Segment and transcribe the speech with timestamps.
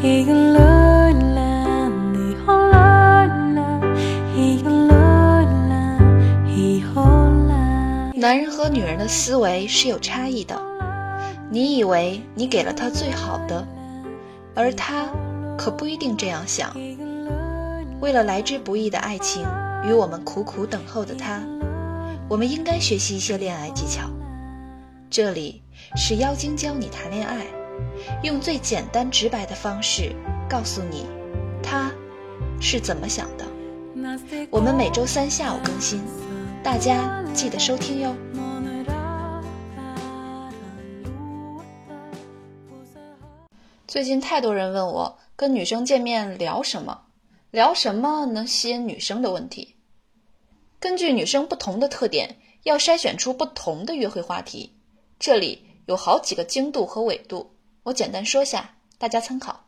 [0.00, 0.08] 男
[8.38, 10.56] 人和女人的思维是有差异的，
[11.50, 13.66] 你以为你给了他最好的，
[14.54, 15.08] 而他
[15.56, 16.72] 可不一定这样想。
[18.00, 19.44] 为了来之不易的爱情
[19.84, 21.40] 与我们苦苦等候的他，
[22.28, 24.08] 我们应该学习一些恋爱技巧。
[25.10, 25.62] 这里
[25.96, 27.38] 是妖精教你谈恋爱，
[28.22, 30.14] 用最简单直白的方式
[30.48, 31.06] 告诉你
[31.62, 31.92] 他
[32.60, 33.44] 是怎么想的。
[34.50, 36.02] 我们每周三下午更新，
[36.62, 38.14] 大家记得收听哟。
[43.86, 47.02] 最近太多人问我跟女生见面聊什么。
[47.50, 49.76] 聊什么能吸引女生的问题？
[50.78, 54.74] 根据女生不同的特点，要筛选出不同的约会话题。
[55.18, 57.50] 这里有好几个精度和纬度，
[57.88, 59.64] 我简单说下，大家参考。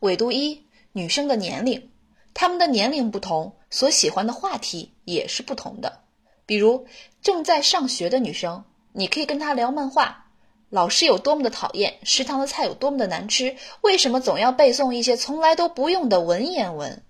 [0.00, 1.92] 纬度一：女生的年龄，
[2.34, 6.00] 她们的年龄不同，所喜欢的话题也是不同的。
[6.46, 6.88] 比如
[7.22, 10.32] 正在上学的女生，你可以跟她聊漫画，
[10.68, 17.04] 老师有多么的讨厌，食堂的菜有多么的难吃，为什么总要背诵一些从来都不用的文言文？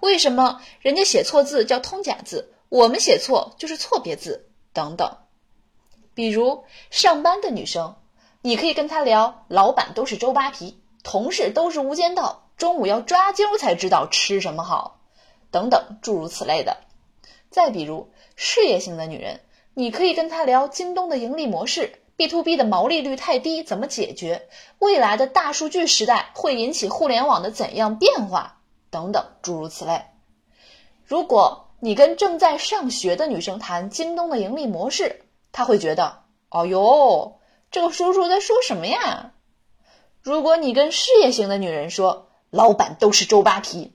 [0.00, 5.16] 为什么人家写错字叫通假字，我们写错就是错别字等等。
[6.12, 7.96] 比如上班的女生，
[8.46, 15.00] 你可以跟她聊，老板都是周扒皮，同事都是无间道，中午要抓阄才知道吃什么好，
[15.50, 16.76] 等等诸如此类的。
[17.50, 19.40] 再比如事业型的女人，
[19.74, 24.46] 你可以跟她聊京东的盈利模式，B to B 的毛利率太低怎么解决，
[24.78, 28.60] 未来的大数据时代会引起互联网的怎样变化。
[28.90, 30.04] 等等，诸如此类。
[31.04, 39.32] 如果你跟正在上学的女生谈京东的盈利模式，她会觉得，哦哟，这个叔叔在说什么呀？
[40.22, 43.92] 如果你跟事业型的女人说，老板都是周扒皮，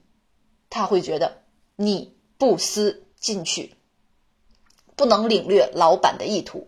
[0.70, 1.44] 她会觉得
[1.76, 3.76] 你不思进取，
[4.96, 6.68] 不能领略老板的意图。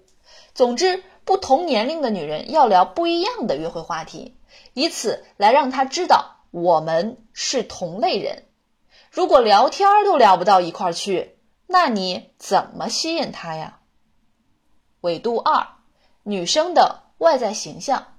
[0.54, 4.36] 总之，不同年龄的女人要聊不一样的约会话题，
[4.74, 6.32] 以此来让她知道。
[6.52, 8.46] 我们是同类人，
[9.10, 13.80] 如果聊天都聊不到一块儿去，那你怎么吸引他呀？
[15.02, 15.68] 纬度二，
[16.24, 18.16] 女生的外在形象，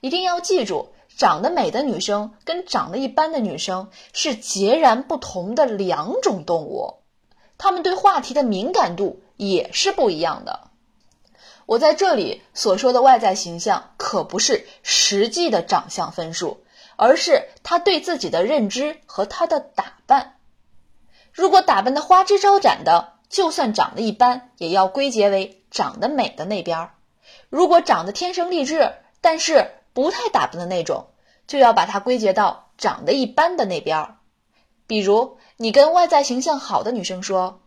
[0.00, 7.00] 一定要记住，长得美的女生跟长得一般的女生是截然不同的两种动物，
[7.58, 10.68] 她们对话题的敏感度也是不一样的。
[11.66, 16.62] 我在这里所说的外在形象，可不是实际的长相分数。
[17.02, 20.36] 而是他对自己的认知和他的打扮。
[21.32, 26.90] 如果打扮的花枝招展的，就算长得一般，也要归结为长得美的那边儿；
[27.48, 31.08] 如果长得天生丽质，但是不太打扮的那种，
[31.46, 34.16] 就要把它归结到长得一般的那边儿。
[34.86, 37.60] 比如，你跟外在形象好的女生说：“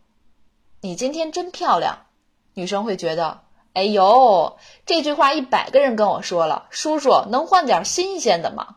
[0.82, 2.06] 你今天真漂亮。”
[2.54, 3.42] 女生会觉得
[3.72, 8.76] ：“哎呦，这句话一百个人跟我说了，叔叔能换点新鲜的吗？”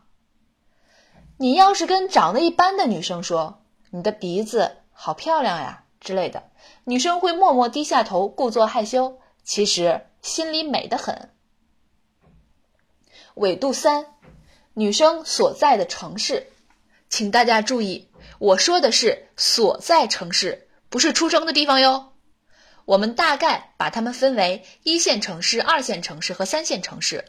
[1.40, 6.42] 你要是跟长得一般的女生说你的鼻子好漂亮呀之类的，
[6.84, 11.30] 女生会默默低下头，故作害羞，其实心里美得很。
[13.34, 14.06] 纬度三，
[14.74, 16.46] 女生所在的城市，
[17.08, 22.12] 请大家注意，我说的是所在城市，不是出生的地方哟。
[22.84, 27.24] 我们大概把它们分为一线城市、二线城市和三线城市。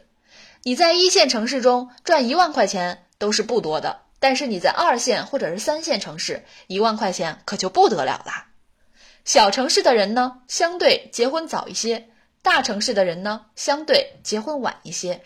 [0.62, 3.06] 你在一线城市中赚一万块钱。
[3.20, 8.48] 都是不多的，但是你在二线或者是三线城市，一万块钱可就不得了啦。
[9.26, 12.08] 小城市的人呢，相对结婚早一些；
[12.42, 15.22] 大城市的人呢，相对结婚晚一些。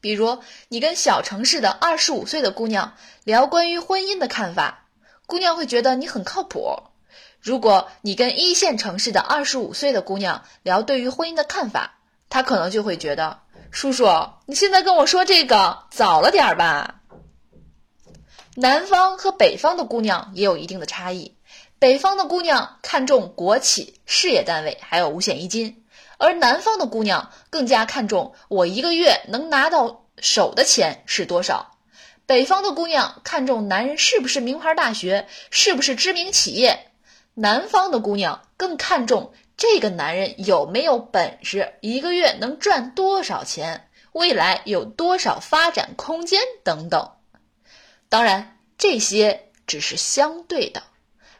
[0.00, 4.86] 比如，你跟小城市的二十五岁的姑娘聊关于婚姻的看法，
[5.26, 6.90] 姑娘会觉得你很靠谱；
[7.38, 11.98] 如果你跟一线城市的二十五岁的姑娘聊对于婚姻的看法，
[12.30, 13.40] 她可能就会觉得，
[13.70, 14.06] 叔叔，
[14.46, 17.02] 你现在跟我说这个早了点儿吧。
[18.56, 21.36] 南方和北方的姑娘也有一定的差异，
[21.78, 25.84] 北方的姑娘看重国企、事业单位，还有五险一金，
[26.20, 31.78] 而南方的姑娘更加看重我一个月能拿到手的钱是多少。
[32.26, 36.92] 北方的姑娘看重男人是不是名牌大学，是不是知名企业，
[37.32, 47.12] 南方的姑娘更看重这个男人有没有本事，一个月能赚多少钱，未来有多少发展空间等等。
[48.10, 50.82] 当然，这些只是相对的，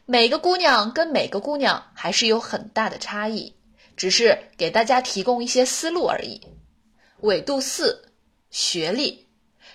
[0.06, 3.54] 每个姑娘跟每个姑娘还是有很大的差异，
[4.00, 6.40] 只是给大家提供一些思路而已。
[7.20, 8.08] 纬度四，
[8.50, 9.28] 学历，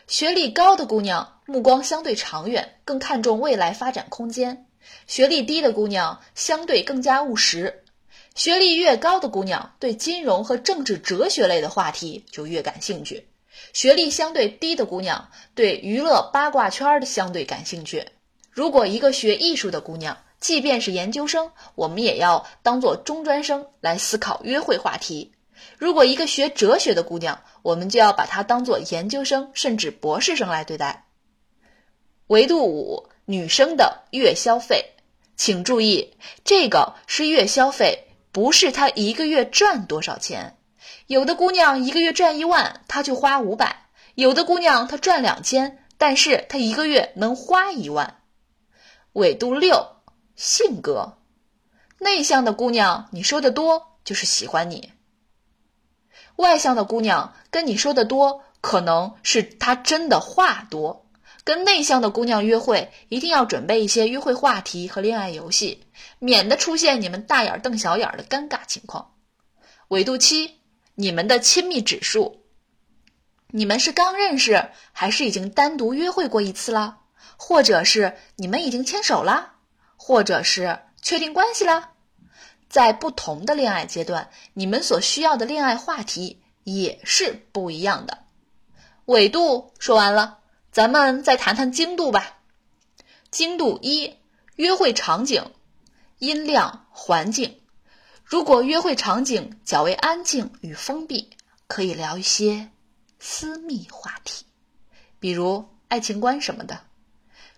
[0.08, 4.66] 学历高的姑娘目光相对长远，更看重未来发展空间；
[5.06, 7.84] 学历低的姑娘相对更加务实。
[8.34, 13.28] 学历越高的姑娘对金融和政治哲学类的话题就越感兴趣，
[13.74, 18.04] 学历相对低的姑娘对娱乐八卦圈的相对感兴趣。
[18.50, 25.32] 如果一个学艺术的姑娘，即便是研究生，我们也要当做中专生来思考约会话题。
[25.78, 31.06] 如果一个学哲学的姑娘，我们就要把她当做研究生甚至博士生来对待。
[32.28, 34.94] 维度五：女生的月消费，
[35.36, 40.58] 请注意，这个是月消费，不是她一个月赚多少钱。
[41.08, 43.68] 有的姑娘一个月赚一万，她就花五百；
[44.16, 48.22] 有的姑娘她赚两千，但是她一个月能花一万。
[49.14, 49.95] 纬度六：
[50.36, 51.18] 性格，
[52.00, 54.92] 内向的姑娘，你说的多就是喜欢你。
[56.36, 61.06] 外向的姑娘跟你说的多，可能是她真的话多。
[61.46, 65.86] 跟内向的姑娘约会，一定要准备一些约会话题和恋爱游戏，
[66.18, 69.14] 免得出现你们大眼瞪小眼的尴尬情况。
[69.88, 70.60] 纬度七，
[70.96, 72.42] 你们的亲密指数，
[73.48, 76.98] 你们是刚认识，还是已经单独约会过一次了？
[77.38, 79.55] 或者是你们已经牵手啦？
[79.98, 81.92] 或者是确定关系啦？
[82.70, 88.24] 在不同的恋爱阶段，你们所需要的恋爱话题也是不一样的。
[89.06, 90.40] 纬度说完了，
[90.72, 92.40] 咱们再谈谈精度吧。
[93.32, 94.16] 精度一：
[94.56, 95.52] 约会场景、
[96.20, 97.62] 音量、环境。
[98.24, 101.30] 如果约会场景较为安静与封闭，
[101.68, 102.72] 可以聊一些
[103.20, 104.46] 私密话题，
[105.20, 106.82] 比如爱情观什么的。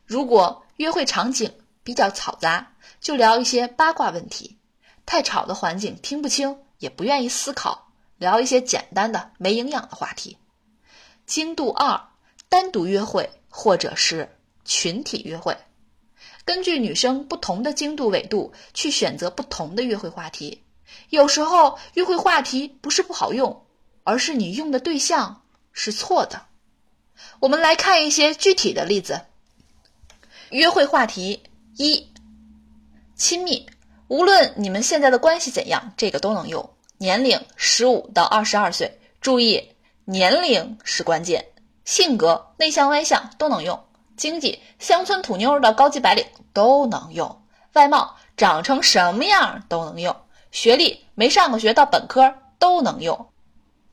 [0.06, 1.54] 如果约会场景
[1.88, 4.58] 比较嘈杂，就聊一些八卦问题。
[5.06, 10.38] 太吵的环境听不清，也不愿意思考，聊一些简单的没营养的话题。
[11.26, 12.10] 精度二：
[12.50, 15.58] 单独约会或者是群体约会，
[16.44, 20.66] 根据女生不同的精度纬度去选择不同的约会话题。
[21.10, 23.66] 有时候约会话题不是不好用，
[24.04, 25.42] 而是你用的对象
[25.72, 26.48] 是错的。
[27.40, 29.22] 我们来看一些具体的例子。
[30.50, 31.44] 约会话题
[31.78, 32.12] 一：
[33.16, 33.68] 亲密。
[34.08, 36.68] 无论你们现在的关系怎样，这个都能用。
[36.98, 41.46] 年龄十五到二十二岁，注意年龄是关键。
[41.86, 43.80] 性格内向外向都能用。
[44.16, 47.44] 经济乡村土妞到高级白领都能用。
[47.74, 50.16] 外貌长成什么样都能用。
[50.50, 53.28] 学历没上过学到本科都能用。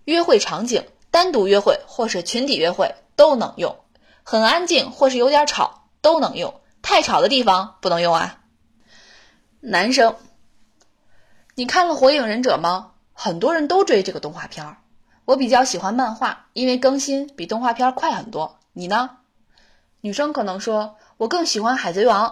[0.06, 3.76] 约会场景单独约会或是群体约会都能用。
[4.22, 6.54] 很安静或是有点吵都能用。
[6.84, 8.38] 太吵的地方不能用啊。
[9.60, 10.16] 男生，
[11.54, 12.92] 你看了《火影忍者》吗？
[13.14, 14.76] 很多人都追这个动画片儿。
[15.24, 18.58] 我比较喜欢漫画，因为更新比动画片快很多。
[18.74, 19.16] 你呢？
[20.02, 22.28] 女生可能说，我更喜欢《海贼王》。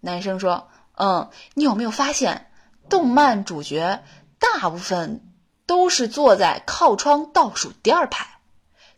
[0.00, 2.50] 男生说，嗯，你有没有发现，
[2.90, 4.04] 动漫主角
[4.38, 5.32] 大部分
[5.64, 8.26] 都是坐在靠窗倒数第二排？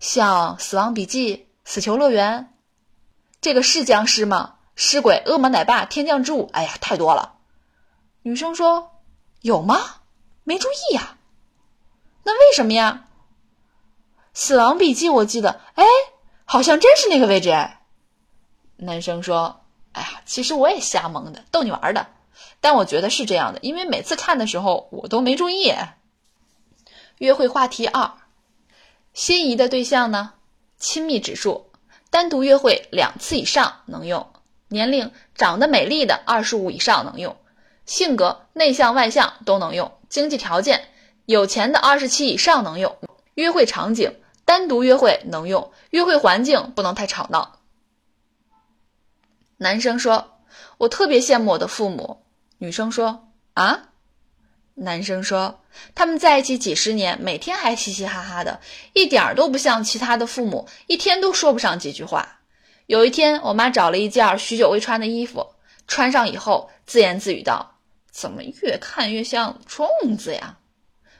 [0.00, 2.42] 像《死亡笔记》《死囚乐园》，
[3.40, 4.56] 这个是僵尸吗？
[4.82, 7.35] 尸鬼、恶魔奶爸、天降之物，哎呀，太多了。
[8.23, 8.93] 女生说
[9.43, 9.79] ：“有吗？
[10.43, 11.19] 没注意呀。
[12.25, 13.05] 那为什么呀？
[14.32, 15.85] 死亡笔记我记得，哎，
[16.47, 17.82] 好像真是那个位置哎。”
[18.77, 19.61] 男生说
[19.93, 22.07] ：“哎呀，其实我也瞎蒙的，逗你玩的。
[22.62, 25.75] 但我觉得是这样的，因为每次看的时候我都没注意。”
[27.19, 28.14] 约会话题二：
[29.12, 30.33] 心仪的对象呢？
[30.78, 31.71] 亲密指数，
[32.09, 34.26] 单独约会两次以上能用。
[34.71, 37.37] 年龄，长得美丽的二十五以上能用。
[37.87, 40.89] 性格内向外向都能用，经济条件
[41.27, 42.97] 有钱的二十七以上能用，
[43.35, 47.59] 约会场景单独约会能用，约会环境不能太吵闹。
[49.57, 50.39] 男生说
[50.79, 52.23] ：“我特别羡慕我的父母。”
[52.59, 53.89] 女生说：“啊？”
[54.75, 55.61] 男生说
[55.97, 58.61] ：“他们在一起几十年，每天还嘻嘻哈哈的，
[58.93, 62.37] 一点都不像其他的父母，一天都说不上几句话。”
[62.90, 65.47] 有一天，我妈找了一件许久未穿的衣服，
[65.87, 67.76] 穿上以后，自言自语道。
[68.11, 70.59] 怎么越看越像粽子呀？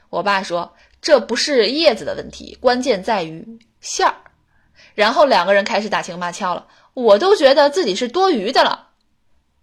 [0.09, 4.13] 我爸说这不是叶子的问题，关键在于馅儿。
[4.95, 8.89] 然后两个人开始打情骂俏了，我都觉得自己是多余的了。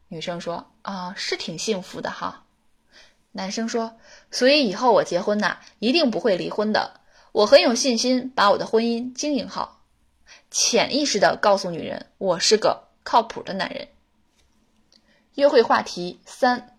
[0.09, 2.47] 女生说啊，是挺幸福的哈。
[3.33, 3.99] 男生说，
[4.31, 7.03] 所以以后我结婚呐，一定不会离婚的。
[7.33, 9.78] 我很有信心把我的婚姻经营好，
[10.51, 13.89] 潜意识的告诉女人，我是个靠谱的男人。
[15.35, 16.75] 约会话题三。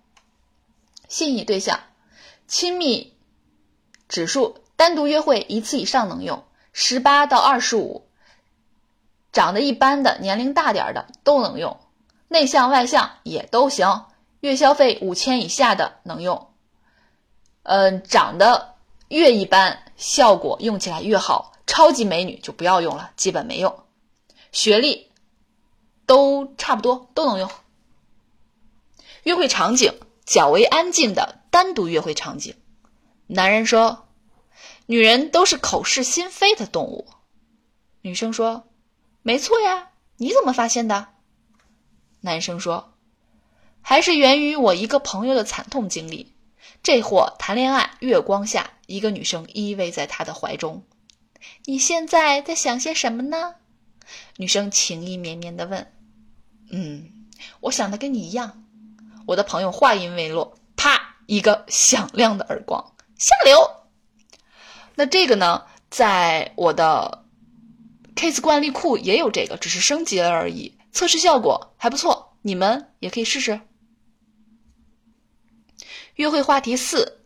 [1.07, 1.79] 心仪对象，
[2.47, 3.17] 亲密
[4.07, 8.07] 指数单独约会一次以上能用，十八到二十五，
[9.31, 11.79] 长得一般的、年龄大点的都能用，
[12.27, 14.05] 内向外向也都行。
[14.41, 16.53] 月消费五千以下的能用，
[17.63, 18.75] 嗯，长得
[19.07, 21.53] 越一般，效果用起来越好。
[21.69, 23.83] 超级美女就不要用了，基本没用。
[24.51, 25.11] 学历
[26.07, 27.47] 都差不多，都能用。
[29.21, 29.93] 约会场景
[30.25, 32.55] 较为安静的单独约会场景。
[33.27, 34.07] 男人说
[34.87, 37.07] ：“女人都是口是心非的动物。”
[38.01, 38.67] 女生说
[39.21, 41.09] ：“没错呀，你怎么发现的？”
[42.21, 42.95] 男生说
[43.83, 46.33] ：“还是源于我一个朋友的惨痛经历。
[46.81, 50.83] 这货谈恋爱，月光下一个女生依偎在他的怀中。
[51.65, 53.55] 你现在在想些什么呢？”
[54.37, 55.91] 女生情意绵绵的问。
[56.71, 57.27] “嗯，
[57.61, 58.65] 我想的跟你一样。”
[59.27, 63.57] 我的朋友话音未落，啪一个响亮的耳光，下流。
[64.95, 67.25] 那这个呢，在我的
[68.15, 70.79] case 惯例库也有这个，只是升级了而已。
[70.91, 73.61] 测试效果还不错，你们也可以试试。
[76.15, 77.21] 约会话题四，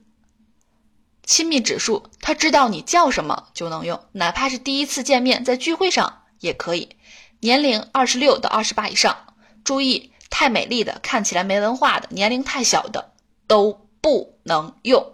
[1.24, 6.98] 亲密指数，他知道你叫什么就能用，哪怕是第一次见面，在聚会上也可以。
[7.42, 10.10] 年龄二十六到二十八以上，注意。
[10.36, 13.14] 太美丽的、看起来没文化的、年龄太小的
[13.46, 15.14] 都不能用。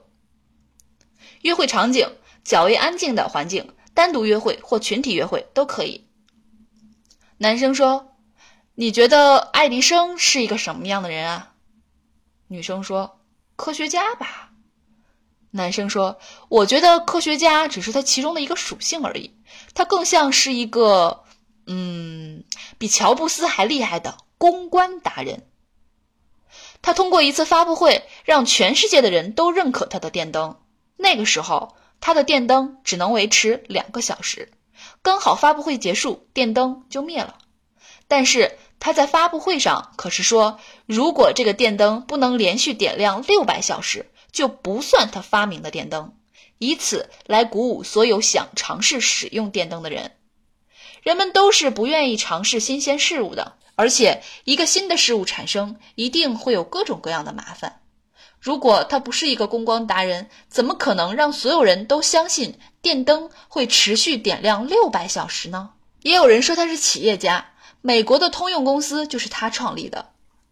[1.41, 6.07] 约会场景较为安静的环境，单独约会或群体约会都可以。
[7.37, 8.15] 男生说
[8.75, 11.51] ：“你觉得爱迪生是一个什么样的人啊？”
[12.47, 13.19] 女生说
[13.57, 14.48] ：“科学家吧。”
[15.51, 19.35] 男生说：“我觉得科学家只是他其中的一个属性而已，
[19.73, 21.23] 他更像是一个，
[21.65, 22.43] 嗯，
[22.77, 25.47] 比乔布斯还厉害的。”公关达人，
[26.81, 30.55] 他通过一次发布会让全世界的人都认可他的电灯。
[30.95, 34.49] 那个时候，他的电灯只能维持两个小时，
[35.01, 37.37] 刚好发布会结束，电灯就灭了。
[38.07, 46.13] 但是他在发布会上可是说，如果这个电灯不能连续点亮六百小时，就不算他发明的电灯，
[46.57, 50.15] 以此来鼓舞所有想尝试使用电灯的人。
[51.01, 53.53] 人们都是不愿意尝试新鲜事物的。
[53.75, 57.79] 而且，一个新的事物产生，一定会有各种各样的麻烦。
[58.37, 65.69] 如果他不是一个公关达人，怎么可能让所有人都相信电灯会持续点亮六百小时呢？
[66.01, 70.11] 也有人说他是企业家，美国的通用公司就是他创立的，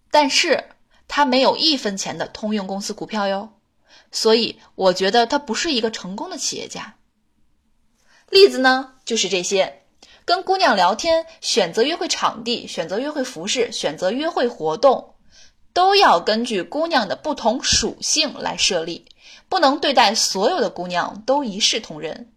[0.10, 0.70] 但是
[1.10, 3.50] 他没有一分钱的通用公司股票哟。
[4.12, 6.96] 所以，我觉得他不是一个成功的企业家。
[8.30, 9.84] 例子呢，就是这些。
[10.26, 15.16] 跟姑娘聊天，选择约会场地，选择约会服饰，选择约会活动，
[15.72, 19.06] 都要根据姑娘的不同属性来设立，
[19.48, 22.34] 不能对待所有的姑娘都一视同仁。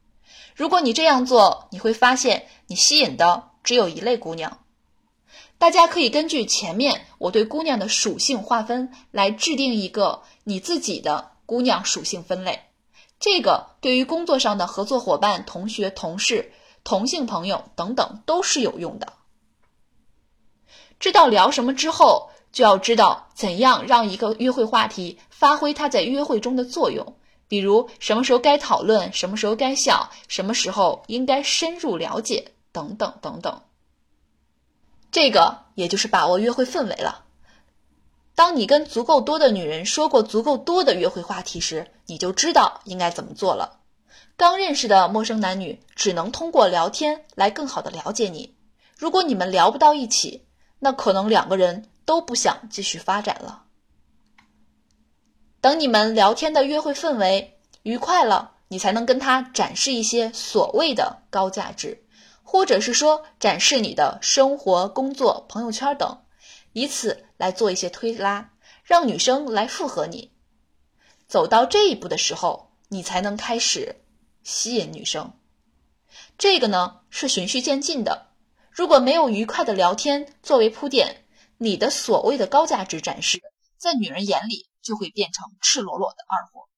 [0.54, 4.60] 如果你这样做，你会发现你吸引的只有一类姑娘。
[5.58, 12.60] 大家可以根据前面我对姑娘的属性划分来制定一个你自己的姑娘属性分类。
[13.18, 16.52] 这个对于工作上的合作伙伴、同学、同事。
[16.84, 19.12] 同性朋友等等都是有用的。
[21.00, 27.16] 知道聊什么之后，就要知道怎样让一个约会话题发挥它在约会中的作用。
[27.48, 33.60] 比如什么时候该讨论，什么时候该笑，什么时候应该深入了解，等等等等。
[35.10, 37.24] 这个也就是把握约会氛围了。
[38.34, 43.80] 当你跟足够多的女人说过足够多的约会话题时，你就知道应该怎么做了。
[44.36, 48.56] 刚认识的陌生男女只能通过聊天来更好的了解你。
[48.96, 50.46] 如果你们聊不到一起，
[50.78, 53.64] 那可能两个人都不想继续发展了。
[55.60, 62.02] 等你们聊天的约会氛围愉快了，你才能跟他展示一些所谓的高价值，
[62.42, 66.18] 或者是说展示你的生活、工作、朋友圈等，
[66.72, 70.32] 以此来做一些推拉，让女生来附和你。
[71.26, 73.96] 走到这一步的时候，你才能开始。
[74.42, 75.34] 吸引女生，
[76.38, 78.28] 这个呢是循序渐进的。
[78.70, 81.26] 如果没有愉快的聊天作为铺垫，
[81.58, 83.42] 你的所谓的高价值展示，
[83.76, 86.68] 在女人眼里就会变成赤裸裸的二货，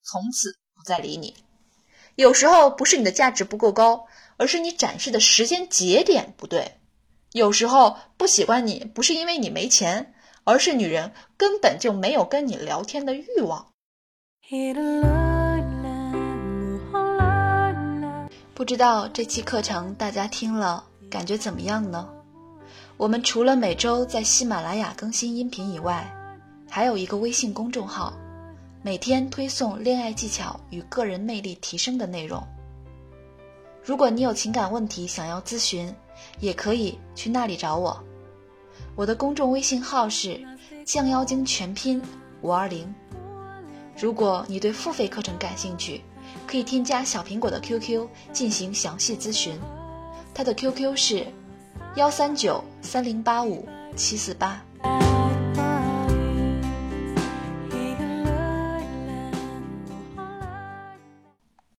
[0.00, 1.34] 从此不再理你。
[2.14, 6.78] 有时候不是你的价值不够高，而是你展示的时间节点不对。
[7.32, 13.66] 有时候不喜欢你，不是因为你没钱，而是女人根本就没有跟你聊天的欲望。
[18.54, 22.08] 不知道这期课程大家听了感觉怎么样呢？
[22.96, 26.10] 我们除了每周在喜马拉雅更新音频以外，
[26.68, 28.12] 还有一个微信公众号，
[28.82, 32.42] 每天推送恋爱技巧与个人魅力提升的内容。
[33.88, 35.90] 如果你有情感问题想要咨询，
[36.40, 37.98] 也可以去那里找我。
[38.94, 40.38] 我的公众微信号是
[40.84, 41.98] 降妖精全拼
[42.42, 42.94] 五二零。
[43.98, 46.02] 如果你对付费课程感兴趣，
[46.46, 49.58] 可以添加小苹果的 QQ 进行详细咨询，
[50.34, 51.26] 他的 QQ 是
[51.96, 53.66] 幺三九三零八五
[53.96, 54.62] 七四八。